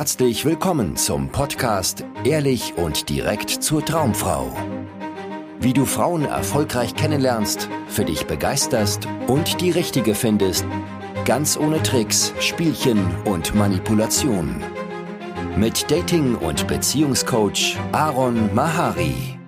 [0.00, 4.50] herzlich willkommen zum Podcast Ehrlich und direkt zur Traumfrau.
[5.60, 10.64] Wie du Frauen erfolgreich kennenlernst, für dich begeisterst und die richtige findest,
[11.26, 14.64] ganz ohne Tricks, Spielchen und Manipulation.
[15.54, 19.38] Mit Dating- und Beziehungscoach Aaron Mahari.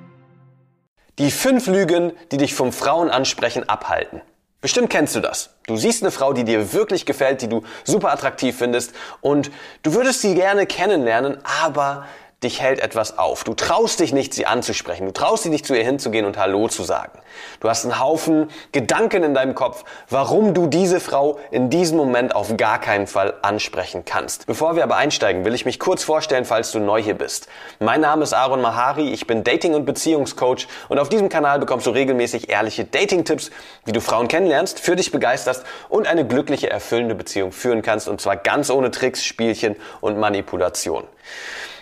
[1.18, 4.20] Die fünf Lügen, die dich vom Frauenansprechen abhalten.
[4.62, 5.50] Bestimmt kennst du das.
[5.66, 9.50] Du siehst eine Frau, die dir wirklich gefällt, die du super attraktiv findest und
[9.82, 12.06] du würdest sie gerne kennenlernen, aber
[12.42, 13.44] dich hält etwas auf.
[13.44, 15.06] Du traust dich nicht, sie anzusprechen.
[15.06, 17.18] Du traust dich nicht, zu ihr hinzugehen und Hallo zu sagen.
[17.60, 22.34] Du hast einen Haufen Gedanken in deinem Kopf, warum du diese Frau in diesem Moment
[22.34, 24.46] auf gar keinen Fall ansprechen kannst.
[24.46, 27.48] Bevor wir aber einsteigen, will ich mich kurz vorstellen, falls du neu hier bist.
[27.78, 31.86] Mein Name ist Aaron Mahari, ich bin Dating- und Beziehungscoach und auf diesem Kanal bekommst
[31.86, 33.50] du regelmäßig ehrliche Dating-Tipps,
[33.84, 38.20] wie du Frauen kennenlernst, für dich begeisterst und eine glückliche, erfüllende Beziehung führen kannst und
[38.20, 41.04] zwar ganz ohne Tricks, Spielchen und Manipulation.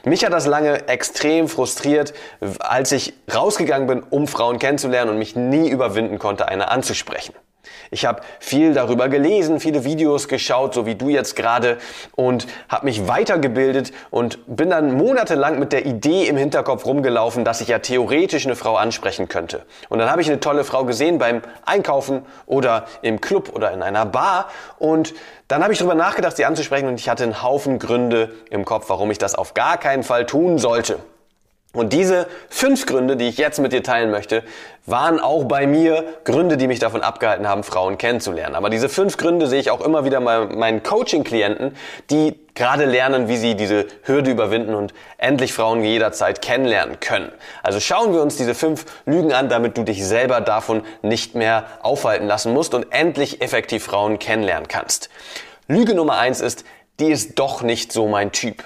[0.05, 2.15] Mich hat das lange extrem frustriert,
[2.59, 7.35] als ich rausgegangen bin, um Frauen kennenzulernen und mich nie überwinden konnte, eine anzusprechen.
[7.93, 11.79] Ich habe viel darüber gelesen, viele Videos geschaut, so wie du jetzt gerade,
[12.15, 17.61] und habe mich weitergebildet und bin dann monatelang mit der Idee im Hinterkopf rumgelaufen, dass
[17.61, 19.66] ich ja theoretisch eine Frau ansprechen könnte.
[19.88, 23.83] Und dann habe ich eine tolle Frau gesehen beim Einkaufen oder im Club oder in
[23.83, 25.13] einer Bar und
[25.49, 28.85] dann habe ich darüber nachgedacht, sie anzusprechen und ich hatte einen Haufen Gründe im Kopf,
[28.88, 31.01] warum ich das auf gar keinen Fall tun sollte.
[31.73, 34.43] Und diese fünf Gründe, die ich jetzt mit dir teilen möchte,
[34.87, 38.57] waren auch bei mir Gründe, die mich davon abgehalten haben, Frauen kennenzulernen.
[38.57, 41.77] Aber diese fünf Gründe sehe ich auch immer wieder bei meinen Coaching-Klienten,
[42.10, 47.30] die gerade lernen, wie sie diese Hürde überwinden und endlich Frauen jederzeit kennenlernen können.
[47.62, 51.66] Also schauen wir uns diese fünf Lügen an, damit du dich selber davon nicht mehr
[51.82, 55.09] aufhalten lassen musst und endlich effektiv Frauen kennenlernen kannst.
[55.68, 56.65] Lüge Nummer eins ist,
[56.99, 58.65] die ist doch nicht so mein Typ.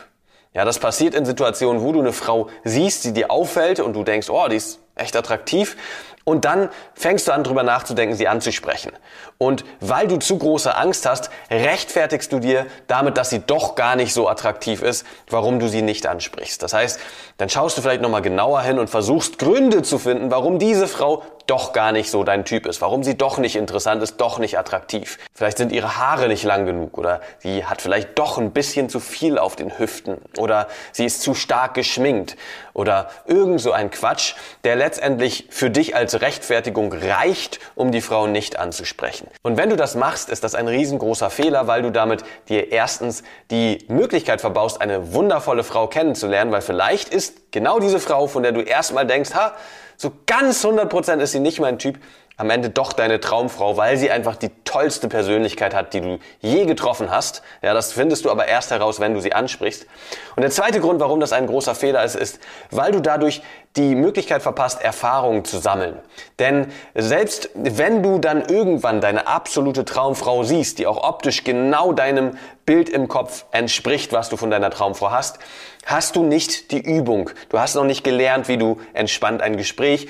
[0.55, 4.05] Ja, das passiert in Situationen, wo du eine Frau siehst, die dir auffällt und du
[4.05, 5.77] denkst, oh, die ist echt attraktiv.
[6.23, 8.93] Und dann fängst du an, drüber nachzudenken, sie anzusprechen.
[9.37, 13.95] Und weil du zu große Angst hast, rechtfertigst du dir damit, dass sie doch gar
[13.97, 16.63] nicht so attraktiv ist, warum du sie nicht ansprichst.
[16.63, 16.99] Das heißt,
[17.37, 21.23] dann schaust du vielleicht nochmal genauer hin und versuchst Gründe zu finden, warum diese Frau
[21.47, 24.59] doch gar nicht so dein Typ ist, warum sie doch nicht interessant ist, doch nicht
[24.59, 25.19] attraktiv.
[25.35, 29.01] Vielleicht sind ihre Haare nicht lang genug oder sie hat vielleicht doch ein bisschen zu
[29.01, 32.37] viel auf den Hüften oder sie ist zu stark geschminkt
[32.73, 34.35] oder irgend so ein Quatsch,
[34.65, 39.29] der letztendlich für dich als Rechtfertigung reicht, um die Frau nicht anzusprechen.
[39.43, 43.23] Und wenn du das machst, ist das ein riesengroßer Fehler, weil du damit dir erstens
[43.51, 48.53] die Möglichkeit verbaust, eine wundervolle Frau kennenzulernen, weil vielleicht ist genau diese Frau, von der
[48.53, 49.55] du erstmal denkst, ha,
[49.97, 51.99] so ganz 100% ist sie nicht mein Typ,
[52.37, 56.65] am Ende doch deine Traumfrau, weil sie einfach die tollste Persönlichkeit hat, die du je
[56.67, 57.43] getroffen hast.
[57.63, 59.87] Ja, das findest du aber erst heraus, wenn du sie ansprichst.
[60.35, 62.41] Und der zweite Grund, warum das ein großer Fehler ist, ist,
[62.73, 63.41] weil du dadurch
[63.77, 65.99] die Möglichkeit verpasst, Erfahrungen zu sammeln.
[66.41, 72.37] Denn selbst wenn du dann irgendwann deine absolute Traumfrau siehst, die auch optisch genau deinem
[72.67, 75.39] Bild im Kopf entspricht, was du von deiner Traumfrau hast,
[75.87, 77.31] hast du nicht die Übung.
[77.49, 80.09] Du hast noch nicht gelernt, wie du entspannt ein Gespräch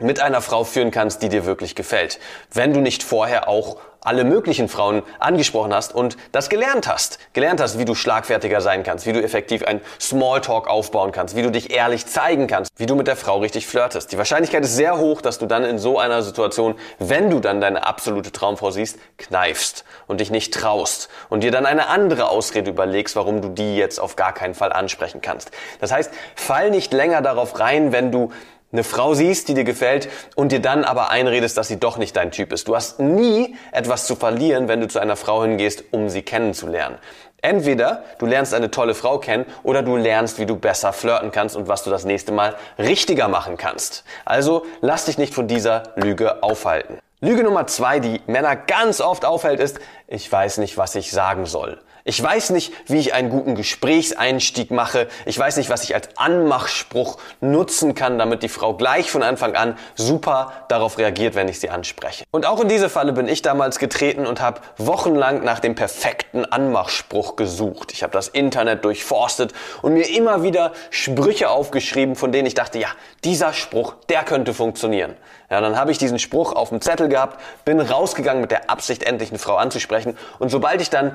[0.00, 2.18] mit einer Frau führen kannst, die dir wirklich gefällt.
[2.52, 7.18] Wenn du nicht vorher auch alle möglichen Frauen angesprochen hast und das gelernt hast.
[7.34, 11.42] Gelernt hast, wie du schlagfertiger sein kannst, wie du effektiv ein Smalltalk aufbauen kannst, wie
[11.42, 14.12] du dich ehrlich zeigen kannst, wie du mit der Frau richtig flirtest.
[14.12, 17.60] Die Wahrscheinlichkeit ist sehr hoch, dass du dann in so einer Situation, wenn du dann
[17.60, 22.70] deine absolute Traumfrau siehst, kneifst und dich nicht traust und dir dann eine andere Ausrede
[22.70, 25.52] überlegst, warum du die jetzt auf gar keinen Fall ansprechen kannst.
[25.80, 28.32] Das heißt, fall nicht länger darauf rein, wenn du
[28.72, 32.16] eine Frau siehst, die dir gefällt und dir dann aber einredest, dass sie doch nicht
[32.16, 32.68] dein Typ ist.
[32.68, 36.98] Du hast nie etwas zu verlieren, wenn du zu einer Frau hingehst, um sie kennenzulernen.
[37.42, 41.56] Entweder du lernst eine tolle Frau kennen oder du lernst, wie du besser flirten kannst
[41.56, 44.04] und was du das nächste Mal richtiger machen kannst.
[44.24, 46.98] Also lass dich nicht von dieser Lüge aufhalten.
[47.20, 51.46] Lüge Nummer zwei, die Männer ganz oft aufhält, ist, ich weiß nicht, was ich sagen
[51.46, 51.80] soll.
[52.04, 55.06] Ich weiß nicht, wie ich einen guten Gesprächseinstieg mache.
[55.24, 59.54] Ich weiß nicht, was ich als Anmachspruch nutzen kann, damit die Frau gleich von Anfang
[59.54, 62.24] an super darauf reagiert, wenn ich sie anspreche.
[62.32, 66.44] Und auch in diese Falle bin ich damals getreten und habe wochenlang nach dem perfekten
[66.44, 67.92] Anmachspruch gesucht.
[67.92, 72.80] Ich habe das Internet durchforstet und mir immer wieder Sprüche aufgeschrieben, von denen ich dachte,
[72.80, 72.88] ja,
[73.22, 75.16] dieser Spruch, der könnte funktionieren.
[75.50, 79.04] Ja, dann habe ich diesen Spruch auf dem Zettel gehabt, bin rausgegangen mit der Absicht,
[79.04, 80.16] endlich eine Frau anzusprechen.
[80.38, 81.12] Und sobald ich dann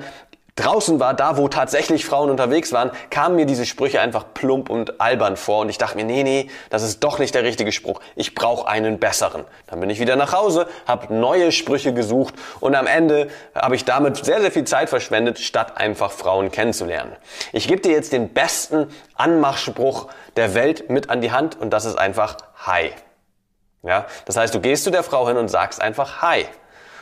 [0.58, 5.00] draußen war, da wo tatsächlich Frauen unterwegs waren, kamen mir diese Sprüche einfach plump und
[5.00, 8.00] albern vor und ich dachte mir, nee, nee, das ist doch nicht der richtige Spruch.
[8.16, 9.44] Ich brauche einen besseren.
[9.66, 13.84] Dann bin ich wieder nach Hause, habe neue Sprüche gesucht und am Ende habe ich
[13.84, 17.16] damit sehr, sehr viel Zeit verschwendet, statt einfach Frauen kennenzulernen.
[17.52, 21.84] Ich gebe dir jetzt den besten Anmachspruch der Welt mit an die Hand und das
[21.84, 22.92] ist einfach Hi.
[23.82, 26.46] Ja, das heißt, du gehst zu der Frau hin und sagst einfach Hi.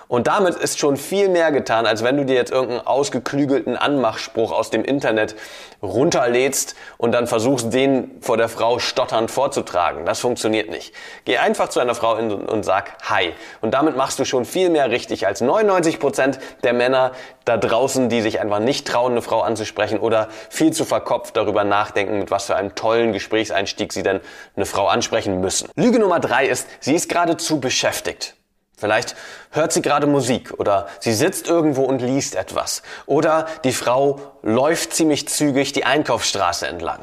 [0.09, 4.53] Und damit ist schon viel mehr getan, als wenn du dir jetzt irgendeinen ausgeklügelten Anmachspruch
[4.53, 5.35] aus dem Internet
[5.83, 10.05] runterlädst und dann versuchst, den vor der Frau stotternd vorzutragen.
[10.05, 10.95] Das funktioniert nicht.
[11.25, 13.33] Geh einfach zu einer Frau und sag Hi.
[13.61, 17.13] Und damit machst du schon viel mehr richtig als 99 Prozent der Männer
[17.45, 21.65] da draußen, die sich einfach nicht trauen, eine Frau anzusprechen oder viel zu verkopft darüber
[21.65, 24.21] nachdenken, mit was für einem tollen Gesprächseinstieg sie denn
[24.55, 25.69] eine Frau ansprechen müssen.
[25.77, 28.37] Lüge Nummer drei ist, sie ist geradezu beschäftigt.
[28.79, 29.17] Vielleicht
[29.53, 32.83] hört sie gerade Musik oder sie sitzt irgendwo und liest etwas.
[33.07, 37.01] Oder die Frau läuft ziemlich zügig die Einkaufsstraße entlang.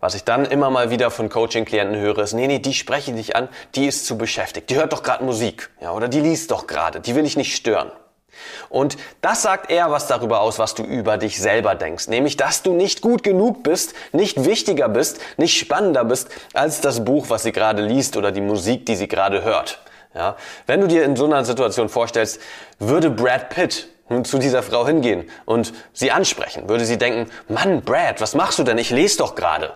[0.00, 3.16] Was ich dann immer mal wieder von Coaching-Klienten höre, ist, nee, nee, die spreche ich
[3.16, 4.68] nicht an, die ist zu beschäftigt.
[4.68, 5.70] Die hört doch gerade Musik.
[5.80, 7.00] Ja, oder die liest doch gerade.
[7.00, 7.90] Die will ich nicht stören.
[8.68, 12.06] Und das sagt eher was darüber aus, was du über dich selber denkst.
[12.08, 17.04] Nämlich, dass du nicht gut genug bist, nicht wichtiger bist, nicht spannender bist als das
[17.04, 19.80] Buch, was sie gerade liest oder die Musik, die sie gerade hört.
[20.14, 20.36] Ja?
[20.66, 22.40] Wenn du dir in so einer Situation vorstellst,
[22.78, 23.88] würde Brad Pitt
[24.24, 28.64] zu dieser Frau hingehen und sie ansprechen, würde sie denken, Mann, Brad, was machst du
[28.64, 28.78] denn?
[28.78, 29.74] Ich lese doch gerade.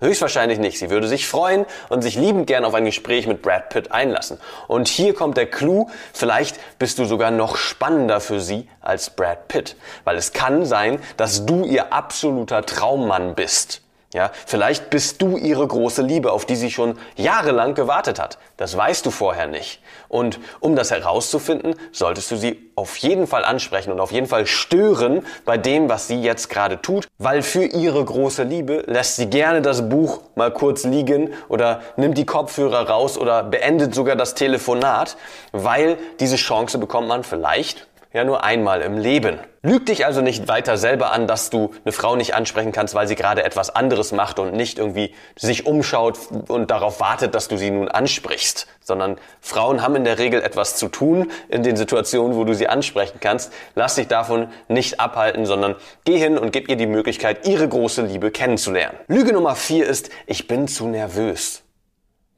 [0.00, 0.78] Höchstwahrscheinlich nicht.
[0.78, 4.38] Sie würde sich freuen und sich liebend gern auf ein Gespräch mit Brad Pitt einlassen.
[4.66, 9.48] Und hier kommt der Clou, vielleicht bist du sogar noch spannender für sie als Brad
[9.48, 9.76] Pitt.
[10.02, 13.83] Weil es kann sein, dass du ihr absoluter Traummann bist.
[14.14, 18.38] Ja, vielleicht bist du ihre große Liebe, auf die sie schon jahrelang gewartet hat.
[18.56, 19.82] Das weißt du vorher nicht.
[20.08, 24.46] Und um das herauszufinden, solltest du sie auf jeden Fall ansprechen und auf jeden Fall
[24.46, 29.26] stören bei dem, was sie jetzt gerade tut, weil für ihre große Liebe lässt sie
[29.26, 34.36] gerne das Buch mal kurz liegen oder nimmt die Kopfhörer raus oder beendet sogar das
[34.36, 35.16] Telefonat,
[35.50, 39.40] weil diese Chance bekommt man vielleicht ja nur einmal im Leben.
[39.62, 43.08] Lüg dich also nicht weiter selber an, dass du eine Frau nicht ansprechen kannst, weil
[43.08, 46.18] sie gerade etwas anderes macht und nicht irgendwie sich umschaut
[46.48, 50.76] und darauf wartet, dass du sie nun ansprichst, sondern Frauen haben in der Regel etwas
[50.76, 53.52] zu tun in den Situationen, wo du sie ansprechen kannst.
[53.74, 55.74] Lass dich davon nicht abhalten, sondern
[56.04, 58.96] geh hin und gib ihr die Möglichkeit, ihre große Liebe kennenzulernen.
[59.08, 61.62] Lüge Nummer vier ist, ich bin zu nervös.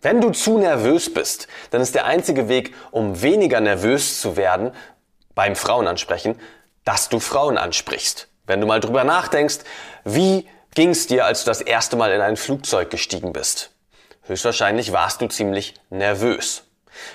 [0.00, 4.70] Wenn du zu nervös bist, dann ist der einzige Weg, um weniger nervös zu werden,
[5.36, 6.40] beim Frauen ansprechen,
[6.84, 8.26] dass du Frauen ansprichst.
[8.46, 9.58] Wenn du mal drüber nachdenkst,
[10.04, 13.70] wie ging's dir, als du das erste Mal in ein Flugzeug gestiegen bist?
[14.22, 16.64] Höchstwahrscheinlich warst du ziemlich nervös.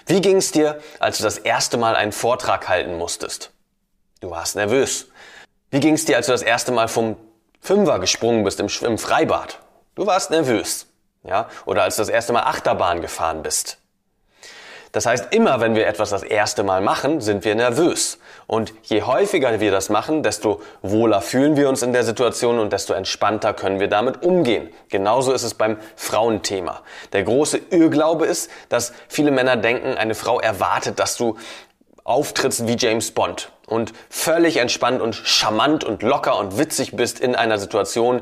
[0.05, 3.51] Wie ging's dir, als du das erste Mal einen Vortrag halten musstest?
[4.21, 5.09] Du warst nervös.
[5.71, 7.17] Wie ging's dir, als du das erste Mal vom
[7.59, 9.59] Fünfer gesprungen bist im, im Freibad?
[9.95, 10.87] Du warst nervös.
[11.23, 11.49] Ja?
[11.65, 13.80] Oder als du das erste Mal Achterbahn gefahren bist.
[14.91, 18.19] Das heißt, immer wenn wir etwas das erste Mal machen, sind wir nervös.
[18.45, 22.73] Und je häufiger wir das machen, desto wohler fühlen wir uns in der Situation und
[22.73, 24.69] desto entspannter können wir damit umgehen.
[24.89, 26.81] Genauso ist es beim Frauenthema.
[27.13, 31.37] Der große Irrglaube ist, dass viele Männer denken, eine Frau erwartet, dass du
[32.03, 37.35] auftrittst wie James Bond und völlig entspannt und charmant und locker und witzig bist in
[37.35, 38.21] einer Situation,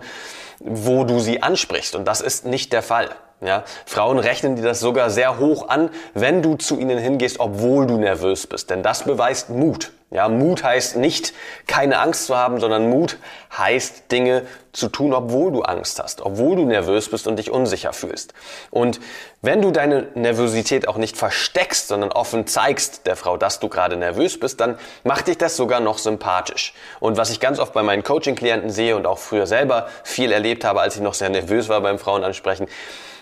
[0.60, 1.96] wo du sie ansprichst.
[1.96, 3.10] Und das ist nicht der Fall.
[3.42, 7.88] Ja, Frauen rechnen dir das sogar sehr hoch an, wenn du zu ihnen hingehst, obwohl
[7.88, 8.70] du nervös bist.
[8.70, 9.94] Denn das beweist Mut.
[10.12, 11.34] Ja, Mut heißt nicht,
[11.68, 13.18] keine Angst zu haben, sondern Mut
[13.56, 17.94] heißt, Dinge zu tun, obwohl du Angst hast, obwohl du nervös bist und dich unsicher
[17.94, 18.34] fühlst.
[18.72, 19.00] Und
[19.44, 23.98] wenn du deine Nervosität auch nicht versteckst, sondern offen zeigst der Frau, dass du gerade
[23.98, 26.74] nervös bist, dann macht dich das sogar noch sympathisch.
[27.00, 30.66] Und was ich ganz oft bei meinen Coaching-Klienten sehe und auch früher selber viel erlebt
[30.66, 32.68] habe, als ich noch sehr nervös war beim Frauenansprechen,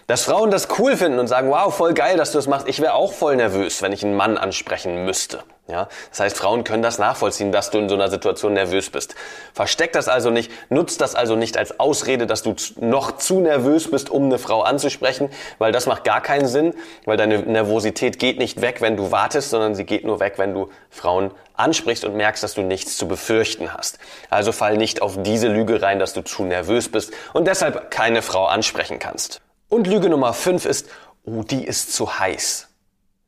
[0.08, 2.68] dass Frauen das cool finden und sagen, wow, voll geil, dass du das machst.
[2.68, 5.44] Ich wäre auch voll nervös, wenn ich einen Mann ansprechen müsste.
[5.70, 9.16] Ja, das heißt, Frauen können das nachvollziehen, dass du in so einer Situation nervös bist.
[9.54, 13.92] Versteck das also nicht, nutzt das also nicht als Ausrede, dass du noch zu nervös
[13.92, 16.74] bist, um eine Frau anzusprechen, weil das macht gar keinen Sinn,
[17.04, 20.54] weil deine Nervosität geht nicht weg, wenn du wartest, sondern sie geht nur weg, wenn
[20.54, 24.00] du Frauen ansprichst und merkst, dass du nichts zu befürchten hast.
[24.30, 28.22] Also fall nicht auf diese Lüge rein, dass du zu nervös bist und deshalb keine
[28.22, 29.42] Frau ansprechen kannst.
[29.70, 30.88] Und Lüge Nummer 5 ist,
[31.26, 32.68] oh, die ist zu heiß.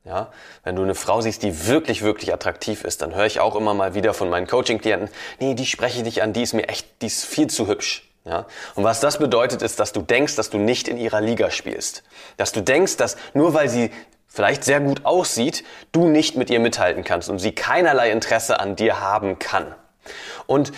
[0.05, 0.31] Ja,
[0.63, 3.74] wenn du eine Frau siehst, die wirklich, wirklich attraktiv ist, dann höre ich auch immer
[3.74, 6.88] mal wieder von meinen Coaching-Klienten, nee, die spreche ich nicht an, die ist mir echt,
[7.01, 8.10] die ist viel zu hübsch.
[8.24, 8.46] Ja?
[8.75, 12.03] Und was das bedeutet, ist, dass du denkst, dass du nicht in ihrer Liga spielst.
[12.38, 13.91] Dass du denkst, dass nur weil sie
[14.27, 18.75] vielleicht sehr gut aussieht, du nicht mit ihr mithalten kannst und sie keinerlei Interesse an
[18.75, 19.75] dir haben kann.
[20.48, 20.72] Und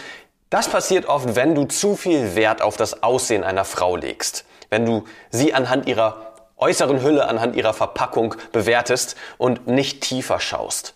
[0.51, 4.43] Das passiert oft, wenn du zu viel Wert auf das Aussehen einer Frau legst.
[4.71, 10.93] Wenn du sie anhand ihrer äußeren Hülle, anhand ihrer Verpackung bewertest und nicht tiefer schaust.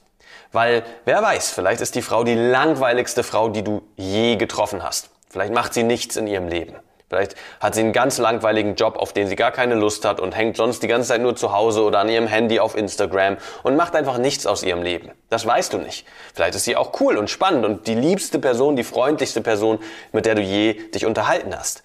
[0.53, 5.09] Weil, wer weiß, vielleicht ist die Frau die langweiligste Frau, die du je getroffen hast.
[5.29, 6.75] Vielleicht macht sie nichts in ihrem Leben.
[7.09, 10.33] Vielleicht hat sie einen ganz langweiligen Job, auf den sie gar keine Lust hat und
[10.35, 13.75] hängt sonst die ganze Zeit nur zu Hause oder an ihrem Handy auf Instagram und
[13.75, 15.11] macht einfach nichts aus ihrem Leben.
[15.29, 16.07] Das weißt du nicht.
[16.33, 19.79] Vielleicht ist sie auch cool und spannend und die liebste Person, die freundlichste Person,
[20.13, 21.83] mit der du je dich unterhalten hast.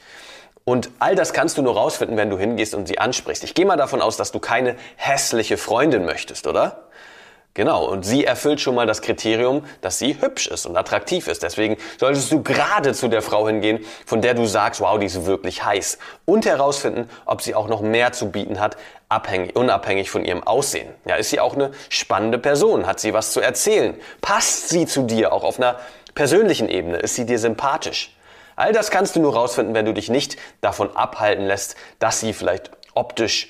[0.65, 3.45] Und all das kannst du nur rausfinden, wenn du hingehst und sie ansprichst.
[3.45, 6.85] Ich gehe mal davon aus, dass du keine hässliche Freundin möchtest, oder?
[7.55, 11.43] Genau, und sie erfüllt schon mal das Kriterium, dass sie hübsch ist und attraktiv ist.
[11.43, 15.27] Deswegen solltest du gerade zu der Frau hingehen, von der du sagst, wow, die ist
[15.27, 15.99] wirklich heiß.
[16.27, 18.77] Und herausfinden, ob sie auch noch mehr zu bieten hat,
[19.09, 20.89] abhängig, unabhängig von ihrem Aussehen.
[21.07, 22.87] Ja, ist sie auch eine spannende Person?
[22.87, 23.97] Hat sie was zu erzählen?
[24.21, 25.81] Passt sie zu dir auch auf einer
[26.15, 26.99] persönlichen Ebene?
[26.99, 28.15] Ist sie dir sympathisch?
[28.61, 32.35] All das kannst du nur rausfinden, wenn du dich nicht davon abhalten lässt, dass sie
[32.35, 33.49] vielleicht optisch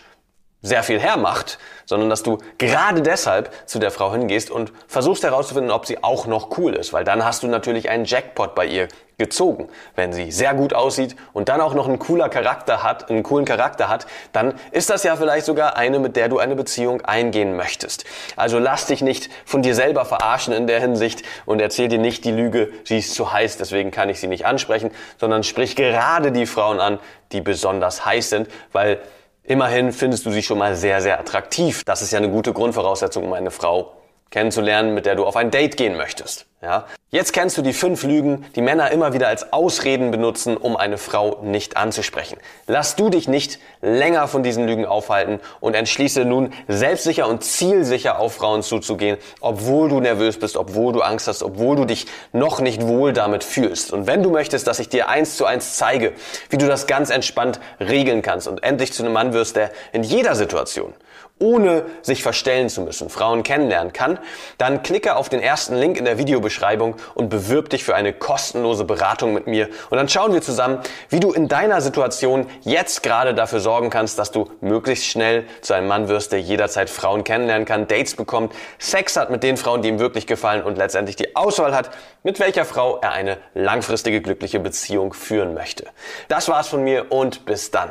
[0.63, 5.73] sehr viel hermacht, sondern dass du gerade deshalb zu der Frau hingehst und versuchst herauszufinden,
[5.73, 8.89] ob sie auch noch cool ist, weil dann hast du natürlich einen Jackpot bei ihr
[9.17, 9.69] gezogen.
[9.97, 13.45] Wenn sie sehr gut aussieht und dann auch noch einen cooler Charakter hat, einen coolen
[13.45, 17.55] Charakter hat, dann ist das ja vielleicht sogar eine, mit der du eine Beziehung eingehen
[17.55, 18.05] möchtest.
[18.37, 22.25] Also lass dich nicht von dir selber verarschen in der Hinsicht und erzähl dir nicht
[22.25, 26.33] die Lüge, sie ist zu heiß, deswegen kann ich sie nicht ansprechen, sondern sprich gerade
[26.33, 26.99] die Frauen an,
[27.33, 29.01] die besonders heiß sind, weil
[29.43, 31.85] Immerhin findest du sie schon mal sehr, sehr attraktiv.
[31.85, 34.00] Das ist ja eine gute Grundvoraussetzung, um eine Frau
[34.31, 36.47] kennenzulernen, mit der du auf ein Date gehen möchtest.
[36.63, 36.87] Ja?
[37.11, 40.99] Jetzt kennst du die fünf Lügen, die Männer immer wieder als Ausreden benutzen, um eine
[40.99, 42.39] Frau nicht anzusprechen.
[42.67, 48.21] Lass du dich nicht länger von diesen Lügen aufhalten und entschließe nun selbstsicher und zielsicher
[48.21, 52.61] auf Frauen zuzugehen, obwohl du nervös bist, obwohl du Angst hast, obwohl du dich noch
[52.61, 53.93] nicht wohl damit fühlst.
[53.93, 56.13] Und wenn du möchtest, dass ich dir eins zu eins zeige,
[56.51, 60.05] wie du das ganz entspannt regeln kannst und endlich zu einem Mann wirst, der in
[60.05, 60.95] jeder Situation
[61.41, 64.19] ohne sich verstellen zu müssen, Frauen kennenlernen kann,
[64.59, 68.85] dann klicke auf den ersten Link in der Videobeschreibung und bewirb dich für eine kostenlose
[68.85, 69.69] Beratung mit mir.
[69.89, 74.19] Und dann schauen wir zusammen, wie du in deiner Situation jetzt gerade dafür sorgen kannst,
[74.19, 78.55] dass du möglichst schnell zu einem Mann wirst, der jederzeit Frauen kennenlernen kann, Dates bekommt,
[78.79, 81.91] Sex hat mit den Frauen, die ihm wirklich gefallen und letztendlich die Auswahl hat,
[82.23, 85.87] mit welcher Frau er eine langfristige glückliche Beziehung führen möchte.
[86.29, 87.91] Das war's von mir und bis dann.